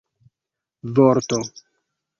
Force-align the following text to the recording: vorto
vorto 0.95 1.39